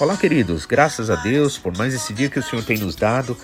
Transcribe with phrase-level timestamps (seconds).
[0.00, 3.36] Olá, queridos, graças a Deus por mais esse dia que o Senhor tem nos dado,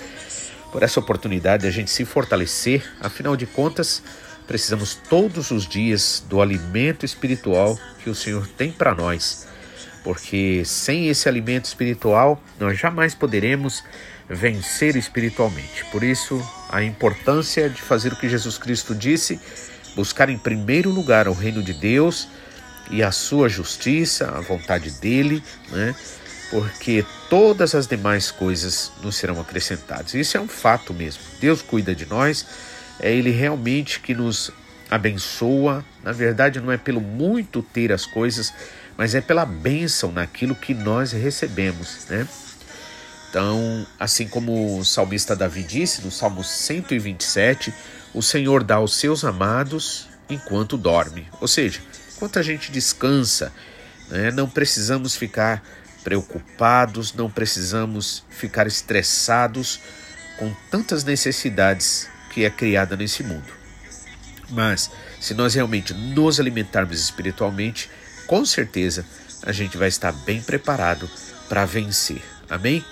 [0.72, 2.82] por essa oportunidade de a gente se fortalecer.
[2.98, 4.02] Afinal de contas,
[4.46, 9.46] precisamos todos os dias do alimento espiritual que o Senhor tem para nós,
[10.02, 13.84] porque sem esse alimento espiritual nós jamais poderemos
[14.26, 15.84] vencer espiritualmente.
[15.92, 19.38] Por isso, a importância de fazer o que Jesus Cristo disse,
[19.94, 22.26] buscar em primeiro lugar o reino de Deus
[22.90, 25.94] e a sua justiça, a vontade dele, né?
[26.50, 30.14] Porque todas as demais coisas nos serão acrescentadas.
[30.14, 31.22] Isso é um fato mesmo.
[31.40, 32.46] Deus cuida de nós,
[33.00, 34.50] é Ele realmente que nos
[34.90, 35.84] abençoa.
[36.02, 38.52] Na verdade, não é pelo muito ter as coisas,
[38.96, 42.26] mas é pela bênção naquilo que nós recebemos, né?
[43.28, 47.74] Então, assim como o salmista Davi disse no Salmo 127,
[48.14, 51.28] o Senhor dá aos seus amados enquanto dorme.
[51.40, 51.80] Ou seja,
[52.14, 53.52] enquanto a gente descansa,
[54.08, 55.62] né, não precisamos ficar
[56.06, 59.80] preocupados, não precisamos ficar estressados
[60.38, 63.52] com tantas necessidades que é criada nesse mundo.
[64.50, 64.88] Mas
[65.20, 67.90] se nós realmente nos alimentarmos espiritualmente,
[68.24, 69.04] com certeza
[69.42, 71.10] a gente vai estar bem preparado
[71.48, 72.22] para vencer.
[72.48, 72.84] Amém?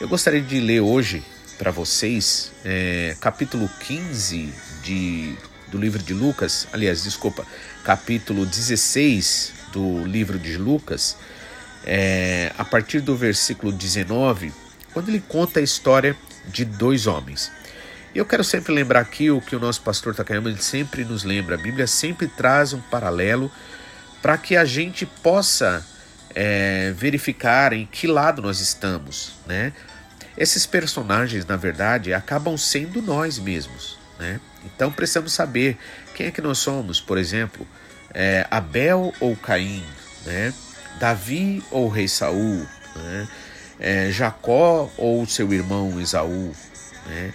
[0.00, 1.22] Eu gostaria de ler hoje
[1.58, 5.36] para vocês é, capítulo 15 de,
[5.68, 7.46] do livro de Lucas, aliás, desculpa,
[7.84, 11.18] capítulo 16 do livro de Lucas,
[11.84, 14.52] é, a partir do versículo 19,
[14.92, 17.50] quando ele conta a história de dois homens.
[18.14, 21.56] Eu quero sempre lembrar aqui o que o nosso pastor Takayama ele sempre nos lembra.
[21.56, 23.50] A Bíblia sempre traz um paralelo
[24.22, 25.84] para que a gente possa
[26.34, 29.72] é, verificar em que lado nós estamos, né?
[30.36, 34.40] Esses personagens, na verdade, acabam sendo nós mesmos, né?
[34.64, 35.76] Então precisamos saber
[36.14, 37.00] quem é que nós somos.
[37.00, 37.66] Por exemplo,
[38.12, 39.84] é, Abel ou Caim,
[40.24, 40.54] né?
[40.98, 42.66] Davi ou o rei Saul,
[42.96, 43.28] né?
[43.78, 46.54] é, Jacó ou seu irmão Esaú,
[47.06, 47.32] né?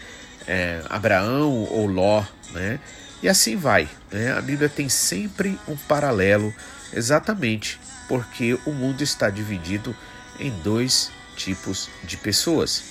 [0.47, 2.79] é, Abraão ou Ló, né?
[3.21, 3.89] e assim vai.
[4.11, 4.31] Né?
[4.31, 6.53] A Bíblia tem sempre um paralelo,
[6.93, 9.95] exatamente porque o mundo está dividido
[10.39, 12.83] em dois tipos de pessoas.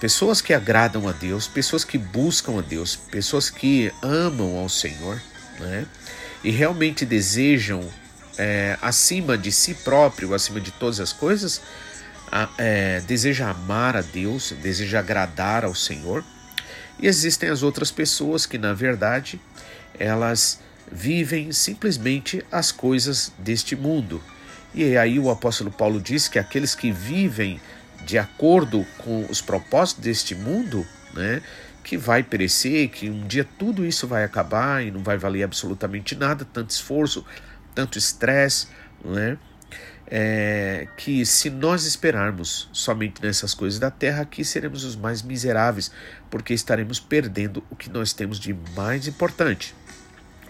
[0.00, 5.22] Pessoas que agradam a Deus, pessoas que buscam a Deus, pessoas que amam ao Senhor,
[5.60, 5.86] né?
[6.42, 7.88] e realmente desejam
[8.38, 11.60] é, acima de si próprio, acima de todas as coisas,
[12.30, 16.24] a, é, deseja amar a Deus, deseja agradar ao Senhor.
[16.98, 19.40] E existem as outras pessoas que, na verdade,
[19.98, 24.22] elas vivem simplesmente as coisas deste mundo.
[24.74, 27.60] E aí o apóstolo Paulo diz que aqueles que vivem
[28.04, 31.40] de acordo com os propósitos deste mundo, né,
[31.82, 36.14] que vai perecer, que um dia tudo isso vai acabar e não vai valer absolutamente
[36.14, 37.24] nada, tanto esforço,
[37.74, 38.68] tanto estresse,
[39.04, 39.38] né?
[40.06, 45.90] É, que se nós esperarmos somente nessas coisas da terra, aqui seremos os mais miseráveis,
[46.30, 49.74] porque estaremos perdendo o que nós temos de mais importante.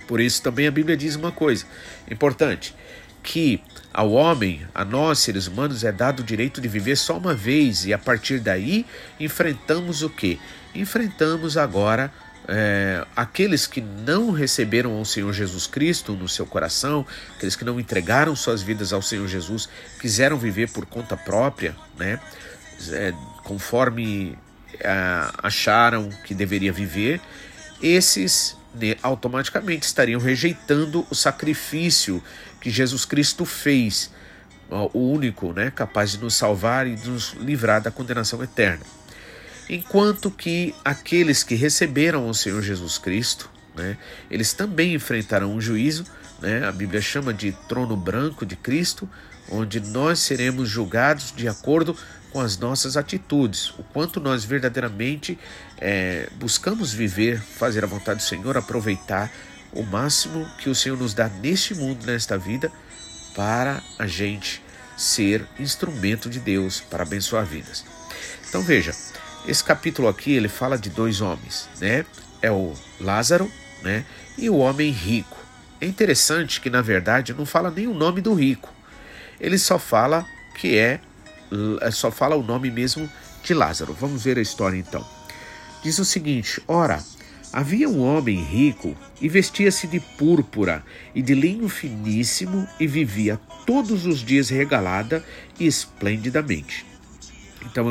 [0.08, 1.64] Por isso também a Bíblia diz uma coisa
[2.10, 2.74] importante,
[3.22, 7.32] que ao homem, a nós seres humanos, é dado o direito de viver só uma
[7.32, 8.84] vez e a partir daí
[9.18, 10.38] enfrentamos o que?
[10.74, 12.12] Enfrentamos agora
[12.47, 17.06] é, aqueles que não receberam ao Senhor Jesus Cristo no seu coração,
[17.37, 19.69] aqueles que não entregaram suas vidas ao Senhor Jesus,
[19.99, 22.21] quiseram viver por conta própria, né,
[22.91, 23.12] é,
[23.43, 24.37] conforme
[24.78, 24.91] é,
[25.43, 27.20] acharam que deveria viver,
[27.82, 32.23] esses né, automaticamente estariam rejeitando o sacrifício
[32.61, 34.11] que Jesus Cristo fez,
[34.70, 38.85] o único né, capaz de nos salvar e de nos livrar da condenação eterna
[39.69, 43.96] enquanto que aqueles que receberam o Senhor Jesus Cristo, né,
[44.31, 46.05] eles também enfrentarão um juízo,
[46.40, 49.08] né, a Bíblia chama de trono branco de Cristo,
[49.50, 51.96] onde nós seremos julgados de acordo
[52.31, 55.38] com as nossas atitudes, o quanto nós verdadeiramente
[55.78, 59.31] é, buscamos viver, fazer a vontade do Senhor, aproveitar
[59.72, 62.72] o máximo que o Senhor nos dá neste mundo, nesta vida,
[63.34, 64.62] para a gente
[64.96, 67.84] ser instrumento de Deus para abençoar vidas.
[68.49, 68.93] Então veja,
[69.46, 72.05] esse capítulo aqui ele fala de dois homens, né?
[72.41, 73.50] É o Lázaro,
[73.82, 74.05] né?
[74.38, 75.37] E o homem rico.
[75.81, 78.73] É interessante que na verdade não fala nem o nome do rico.
[79.38, 80.26] Ele só fala
[80.58, 81.00] que é,
[81.82, 83.11] é só fala o nome mesmo
[83.43, 83.93] de Lázaro.
[83.93, 85.06] Vamos ver a história então.
[85.82, 87.05] Diz o seguinte: Ora,
[87.52, 90.82] havia um homem rico e vestia-se de púrpura
[91.14, 95.23] e de linho finíssimo e vivia todos os dias regalada
[95.61, 96.94] e esplendidamente.
[97.66, 97.90] Então,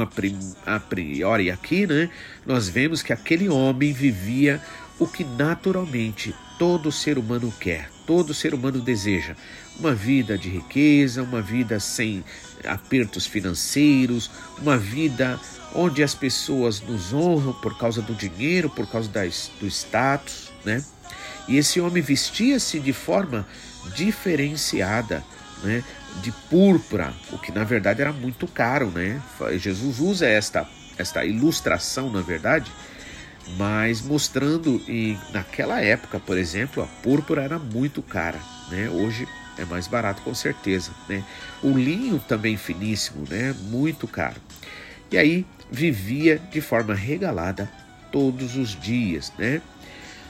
[0.66, 2.10] a priori aqui, né,
[2.46, 4.62] nós vemos que aquele homem vivia
[5.00, 9.36] o que naturalmente todo ser humano quer: todo ser humano deseja.
[9.80, 12.24] Uma vida de riqueza, uma vida sem
[12.64, 14.30] apertos financeiros,
[14.62, 15.40] uma vida
[15.74, 20.84] onde as pessoas nos honram por causa do dinheiro, por causa das, do status, né?
[21.48, 23.46] E esse homem vestia-se de forma
[23.96, 25.24] diferenciada,
[25.64, 25.84] né?
[26.22, 29.22] De púrpura, o que na verdade era muito caro, né?
[29.58, 30.68] Jesus usa esta
[30.98, 32.72] esta ilustração, na verdade,
[33.58, 38.40] mas mostrando e naquela época, por exemplo, a púrpura era muito cara,
[38.70, 38.90] né?
[38.90, 39.28] Hoje
[39.58, 41.24] é mais barato com certeza, né?
[41.62, 43.56] O linho também finíssimo, né?
[43.64, 44.40] Muito caro.
[45.12, 47.70] E aí vivia de forma regalada
[48.12, 49.62] todos os dias, né?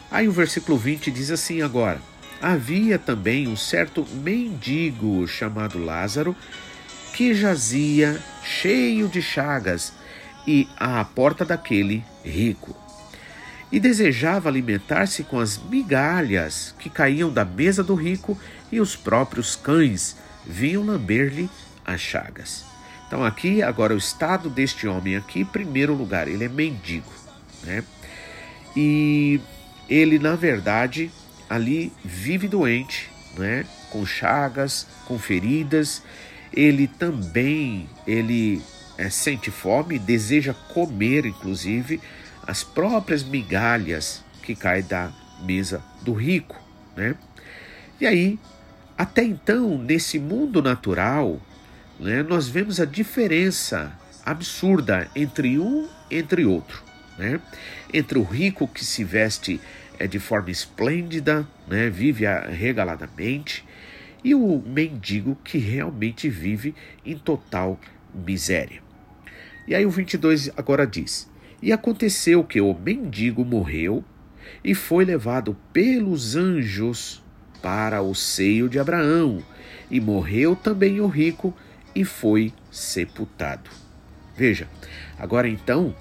[0.10, 2.00] Aí o versículo 20 diz assim agora:
[2.44, 6.36] Havia também um certo mendigo chamado Lázaro
[7.14, 9.94] que jazia cheio de chagas
[10.46, 12.76] e à porta daquele rico.
[13.72, 18.38] E desejava alimentar-se com as migalhas que caíam da mesa do rico
[18.70, 21.50] e os próprios cães vinham lamber-lhe
[21.86, 22.66] as chagas.
[23.08, 27.14] Então aqui agora o estado deste homem aqui, em primeiro lugar, ele é mendigo,
[27.64, 27.86] né?
[28.76, 29.40] E
[29.88, 31.10] ele, na verdade,
[31.54, 33.64] ali vive doente, né?
[33.92, 36.02] com chagas, com feridas.
[36.52, 38.60] Ele também ele
[38.98, 42.02] é, sente fome, deseja comer, inclusive,
[42.46, 45.12] as próprias migalhas que caem da
[45.44, 46.60] mesa do rico.
[46.96, 47.16] Né?
[48.02, 48.40] E aí,
[48.98, 51.40] até então, nesse mundo natural,
[52.00, 53.92] né, nós vemos a diferença
[54.26, 56.84] absurda entre um e entre outro
[57.18, 57.40] né?
[57.94, 59.60] Entre o rico que se veste
[60.00, 61.90] é, de forma esplêndida, né?
[61.90, 63.66] vive regaladamente,
[64.24, 66.74] e o mendigo que realmente vive
[67.06, 67.80] em total
[68.14, 68.82] miséria.
[69.68, 71.30] E aí o 22 agora diz:
[71.62, 74.04] E aconteceu que o mendigo morreu
[74.64, 77.22] e foi levado pelos anjos
[77.62, 79.42] para o seio de Abraão,
[79.90, 81.54] e morreu também o rico
[81.96, 83.70] e foi sepultado.
[84.36, 84.68] Veja,
[85.18, 85.96] agora então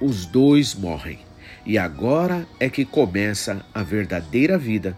[0.00, 1.18] os dois morrem.
[1.64, 4.96] E agora é que começa a verdadeira vida,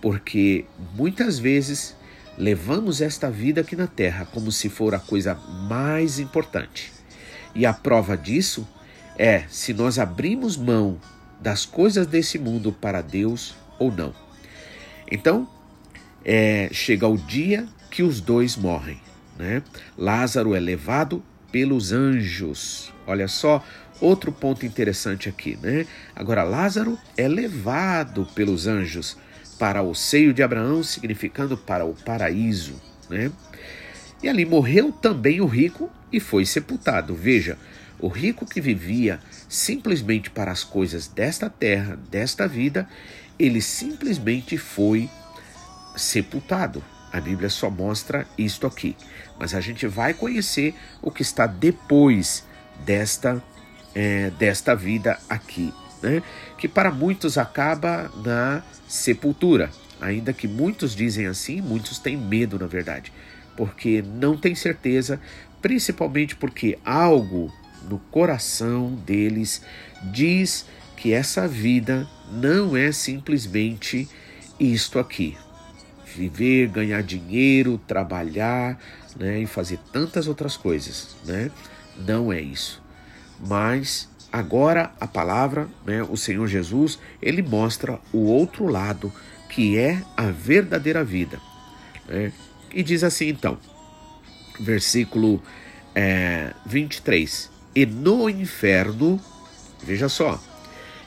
[0.00, 1.96] porque muitas vezes
[2.36, 6.92] levamos esta vida aqui na terra como se for a coisa mais importante.
[7.54, 8.66] E a prova disso
[9.18, 10.98] é se nós abrimos mão
[11.40, 14.14] das coisas desse mundo para Deus ou não.
[15.10, 15.48] Então,
[16.24, 19.00] é, chega o dia que os dois morrem.
[19.38, 19.62] Né?
[19.96, 22.92] Lázaro é levado pelos anjos.
[23.06, 23.62] Olha só
[24.02, 25.86] Outro ponto interessante aqui, né?
[26.16, 29.16] Agora, Lázaro é levado pelos anjos
[29.60, 32.74] para o seio de Abraão, significando para o paraíso,
[33.08, 33.30] né?
[34.20, 37.14] E ali morreu também o rico e foi sepultado.
[37.14, 37.56] Veja,
[38.00, 42.88] o rico que vivia simplesmente para as coisas desta terra, desta vida,
[43.38, 45.08] ele simplesmente foi
[45.94, 46.82] sepultado.
[47.12, 48.96] A Bíblia só mostra isto aqui.
[49.38, 52.44] Mas a gente vai conhecer o que está depois
[52.84, 53.40] desta
[53.94, 55.72] é, desta vida aqui,
[56.02, 56.22] né?
[56.58, 59.70] que para muitos acaba na sepultura,
[60.00, 63.12] ainda que muitos dizem assim, muitos têm medo, na verdade,
[63.56, 65.20] porque não têm certeza,
[65.60, 67.52] principalmente porque algo
[67.88, 69.62] no coração deles
[70.12, 74.08] diz que essa vida não é simplesmente
[74.58, 75.36] isto aqui.
[76.14, 78.78] Viver, ganhar dinheiro, trabalhar
[79.16, 81.16] né, e fazer tantas outras coisas.
[81.24, 81.50] Né?
[81.96, 82.81] Não é isso.
[83.40, 89.12] Mas agora a palavra, né, o Senhor Jesus, ele mostra o outro lado,
[89.48, 91.40] que é a verdadeira vida.
[92.08, 92.32] Né?
[92.72, 93.58] E diz assim então,
[94.58, 95.42] versículo
[95.94, 99.20] é, 23: E no inferno,
[99.82, 100.42] veja só,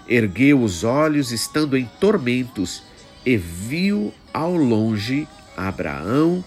[0.07, 2.83] ergueu os olhos, estando em tormentos,
[3.25, 5.27] e viu ao longe
[5.57, 6.43] Abraão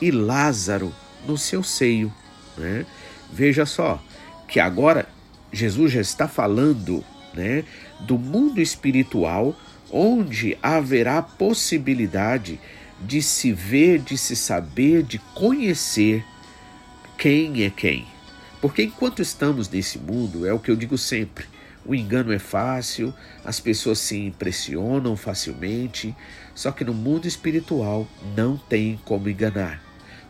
[0.00, 0.94] e Lázaro
[1.26, 2.12] no seu seio.
[2.56, 2.86] Né?
[3.32, 4.02] Veja só,
[4.46, 5.08] que agora
[5.52, 7.04] Jesus já está falando
[7.34, 7.64] né,
[8.00, 9.54] do mundo espiritual,
[9.90, 12.60] onde haverá possibilidade
[13.00, 16.24] de se ver, de se saber, de conhecer
[17.16, 18.06] quem é quem.
[18.60, 21.46] Porque enquanto estamos nesse mundo, é o que eu digo sempre:
[21.84, 23.12] o engano é fácil,
[23.44, 26.14] as pessoas se impressionam facilmente,
[26.54, 29.82] só que no mundo espiritual não tem como enganar.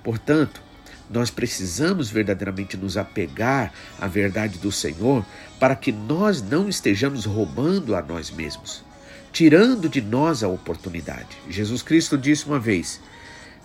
[0.02, 0.62] Portanto,
[1.10, 5.26] nós precisamos verdadeiramente nos apegar à verdade do Senhor
[5.58, 8.84] para que nós não estejamos roubando a nós mesmos,
[9.32, 11.36] tirando de nós a oportunidade.
[11.48, 13.00] Jesus Cristo disse uma vez: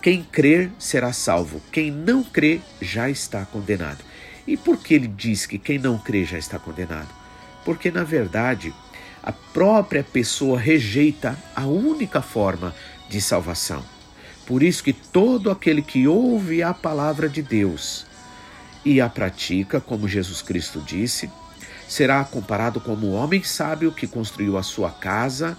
[0.02, 4.04] quem crer será salvo, quem não crer já está condenado.
[4.46, 7.08] E por que ele diz que quem não crê já está condenado?
[7.64, 8.72] Porque, na verdade,
[9.22, 12.72] a própria pessoa rejeita a única forma
[13.08, 13.95] de salvação.
[14.46, 18.06] Por isso que todo aquele que ouve a palavra de Deus
[18.84, 21.28] e a pratica, como Jesus Cristo disse,
[21.88, 25.58] será comparado como o homem sábio que construiu a sua casa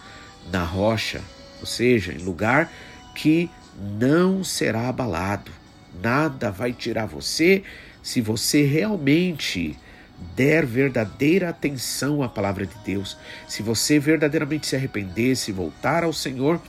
[0.51, 1.22] na rocha,
[1.60, 2.72] ou seja, em lugar
[3.13, 3.50] que
[4.00, 5.51] não será abalado.
[6.01, 7.63] Nada vai tirar você
[8.01, 9.77] se você realmente
[10.36, 13.17] der verdadeira atenção à palavra de Deus,
[13.48, 16.62] se você verdadeiramente se arrepender, se voltar ao Senhor,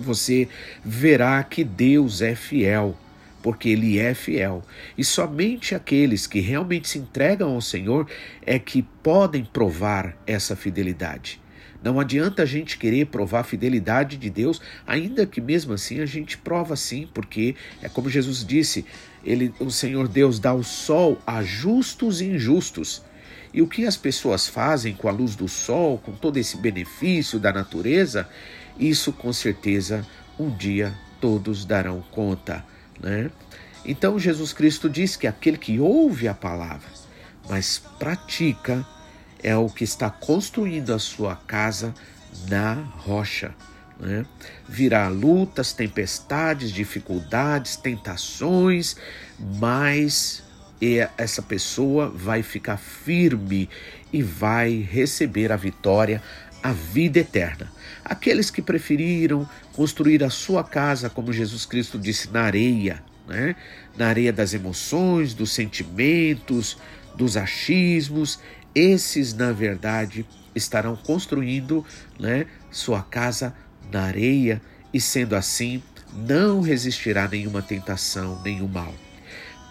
[0.00, 0.48] você
[0.84, 2.96] verá que Deus é fiel,
[3.42, 4.62] porque Ele é fiel.
[4.96, 8.06] E somente aqueles que realmente se entregam ao Senhor
[8.44, 11.40] é que podem provar essa fidelidade.
[11.82, 16.06] Não adianta a gente querer provar a fidelidade de Deus, ainda que mesmo assim a
[16.06, 18.84] gente prova sim, porque é como Jesus disse,
[19.24, 23.02] ele, o Senhor Deus dá o sol a justos e injustos.
[23.52, 27.38] E o que as pessoas fazem com a luz do sol, com todo esse benefício
[27.38, 28.28] da natureza,
[28.80, 30.06] isso com certeza
[30.38, 32.64] um dia todos darão conta,
[32.98, 33.30] né?
[33.84, 36.88] Então Jesus Cristo diz que aquele que ouve a palavra,
[37.48, 38.86] mas pratica
[39.42, 41.94] é o que está construindo a sua casa
[42.48, 43.54] na rocha.
[43.98, 44.24] Né?
[44.68, 48.96] Virá lutas, tempestades, dificuldades, tentações,
[49.38, 50.42] mas
[51.18, 53.68] essa pessoa vai ficar firme
[54.12, 56.22] e vai receber a vitória,
[56.62, 57.70] a vida eterna.
[58.04, 63.56] Aqueles que preferiram construir a sua casa, como Jesus Cristo disse, na areia, né?
[63.96, 66.76] na areia das emoções, dos sentimentos,
[67.14, 68.38] dos achismos,
[68.74, 71.84] esses, na verdade, estarão construindo
[72.18, 73.54] né, sua casa
[73.90, 74.60] na areia
[74.92, 78.94] e, sendo assim, não resistirá nenhuma tentação, nenhum mal.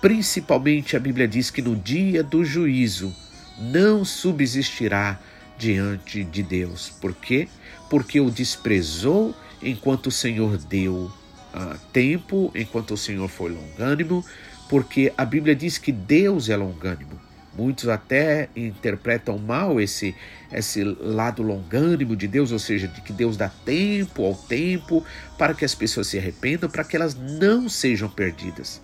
[0.01, 3.13] Principalmente a Bíblia diz que no dia do juízo
[3.58, 5.19] não subsistirá
[5.59, 6.89] diante de Deus.
[7.01, 7.47] Por quê?
[7.89, 11.11] Porque o desprezou enquanto o Senhor deu
[11.53, 14.25] uh, tempo, enquanto o Senhor foi longânimo,
[14.69, 17.19] porque a Bíblia diz que Deus é longânimo.
[17.55, 20.15] Muitos até interpretam mal esse,
[20.49, 25.03] esse lado longânimo de Deus, ou seja, de que Deus dá tempo ao tempo
[25.37, 28.81] para que as pessoas se arrependam, para que elas não sejam perdidas.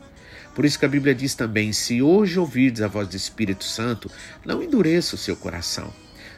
[0.54, 4.12] Por isso que a Bíblia diz também: se hoje ouvirdes a voz do Espírito Santo,
[4.44, 5.94] não endureça o seu coração.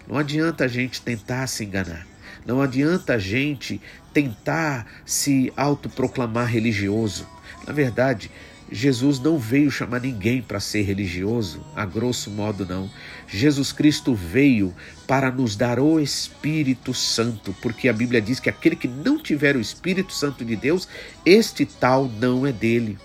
[0.08, 2.08] Não adianta a gente tentar se enganar.
[2.46, 3.82] Não adianta a gente
[4.14, 7.28] tentar se autoproclamar religioso.
[7.66, 8.32] Na verdade,
[8.72, 12.90] Jesus não veio chamar ninguém para ser religioso, a grosso modo não.
[13.28, 14.74] Jesus Cristo veio
[15.06, 19.56] para nos dar o Espírito Santo, porque a Bíblia diz que aquele que não tiver
[19.56, 20.88] o Espírito Santo de Deus,
[21.26, 22.98] este tal não é dele.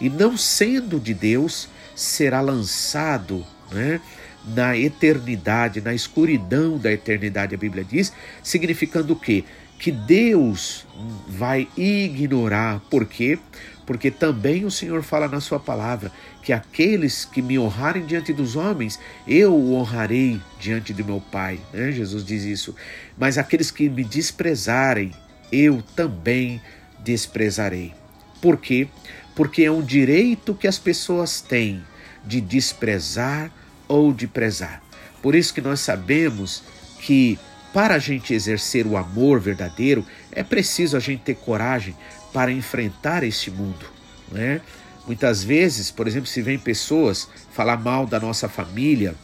[0.00, 4.00] E não sendo de Deus, será lançado, né?
[4.46, 8.12] Na eternidade, na escuridão da eternidade, a Bíblia diz,
[8.42, 9.44] significando o quê?
[9.78, 10.86] Que Deus
[11.28, 12.80] vai ignorar.
[12.88, 13.38] Por quê?
[13.86, 16.10] porque também o Senhor fala na sua palavra
[16.42, 21.60] que aqueles que me honrarem diante dos homens, eu o honrarei diante de meu Pai.
[21.72, 21.92] Né?
[21.92, 22.74] Jesus diz isso.
[23.16, 25.12] Mas aqueles que me desprezarem,
[25.52, 26.60] eu também
[26.98, 27.94] desprezarei.
[28.42, 28.88] Por quê?
[29.36, 31.82] Porque é um direito que as pessoas têm
[32.24, 33.52] de desprezar
[33.88, 34.82] ou de prezar.
[35.22, 36.62] Por isso que nós sabemos
[37.00, 37.38] que
[37.72, 41.94] para a gente exercer o amor verdadeiro, é preciso a gente ter coragem
[42.32, 43.86] para enfrentar este mundo.
[44.32, 44.60] Né?
[45.06, 49.14] Muitas vezes, por exemplo, se vem pessoas falar mal da nossa família,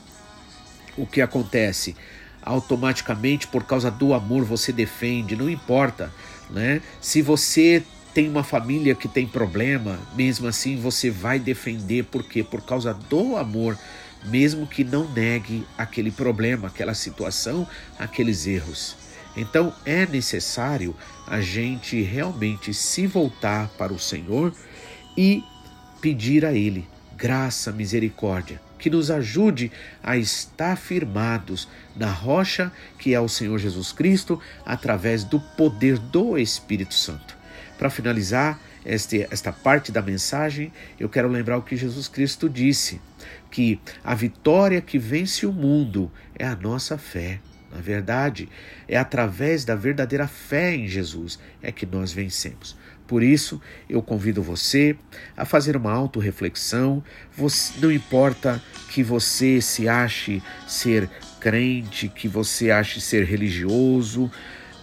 [0.96, 1.96] o que acontece?
[2.42, 6.12] Automaticamente, por causa do amor, você defende, não importa.
[6.50, 6.82] Né?
[7.00, 12.42] Se você tem uma família que tem problema, mesmo assim você vai defender, por quê?
[12.42, 13.78] Por causa do amor
[14.24, 17.66] mesmo que não negue aquele problema, aquela situação,
[17.98, 18.96] aqueles erros.
[19.36, 20.94] Então é necessário
[21.26, 24.54] a gente realmente se voltar para o Senhor
[25.16, 25.42] e
[26.00, 26.86] pedir a Ele
[27.16, 29.70] graça, misericórdia, que nos ajude
[30.02, 36.36] a estar firmados na rocha que é o Senhor Jesus Cristo, através do poder do
[36.36, 37.36] Espírito Santo.
[37.78, 43.00] Para finalizar esta parte da mensagem, eu quero lembrar o que Jesus Cristo disse
[43.52, 47.38] que a vitória que vence o mundo é a nossa fé.
[47.70, 48.48] Na verdade,
[48.88, 52.76] é através da verdadeira fé em Jesus é que nós vencemos.
[53.06, 54.96] Por isso, eu convido você
[55.36, 57.04] a fazer uma autorreflexão.
[57.78, 64.30] Não importa que você se ache ser crente, que você ache ser religioso,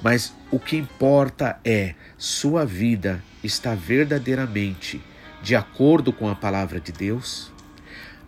[0.04, 5.02] mas o que importa é sua vida está verdadeiramente
[5.42, 7.49] de acordo com a palavra de Deus?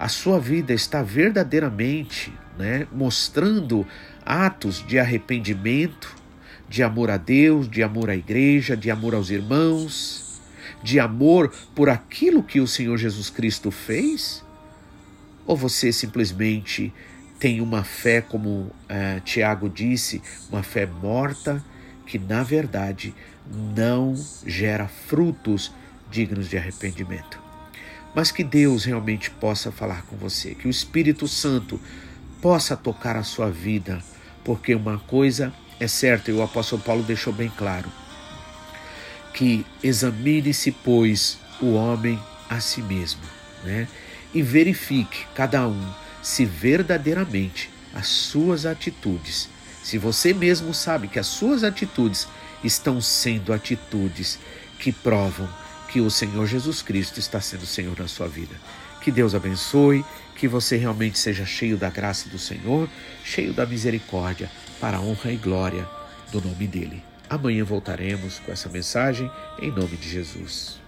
[0.02, 3.86] A sua vida está verdadeiramente né, mostrando
[4.26, 6.16] atos de arrependimento,
[6.68, 10.42] de amor a Deus, de amor à igreja, de amor aos irmãos,
[10.82, 14.44] de amor por aquilo que o Senhor Jesus Cristo fez?
[15.46, 16.92] Ou você simplesmente
[17.40, 18.72] tem uma fé, como uh,
[19.24, 21.64] Tiago disse, uma fé morta,
[22.08, 23.14] que na verdade
[23.76, 24.16] não
[24.48, 25.72] gera frutos
[26.10, 27.41] dignos de arrependimento?
[28.14, 31.80] Mas que Deus realmente possa falar com você, que o Espírito Santo
[32.42, 34.02] possa tocar a sua vida,
[34.44, 37.92] porque uma coisa é certa, e o apóstolo Paulo deixou bem claro,
[39.34, 43.22] que examine-se, pois, o homem a si mesmo,
[43.64, 43.88] né?
[44.34, 49.50] E verifique cada um se verdadeiramente as suas atitudes,
[49.84, 52.28] se você mesmo sabe que as suas atitudes
[52.64, 54.38] estão sendo atitudes
[54.80, 55.50] que provam
[55.92, 58.56] que o Senhor Jesus Cristo está sendo Senhor na sua vida.
[59.02, 60.06] Que Deus abençoe,
[60.36, 62.90] que você realmente seja cheio da graça do Senhor,
[63.24, 65.88] cheio da misericórdia, para a honra e glória
[66.32, 67.04] do nome dele.
[67.30, 69.30] Amanhã voltaremos com essa mensagem
[69.62, 70.81] em nome de Jesus.